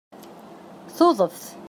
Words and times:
Tuḍeft 0.97 1.43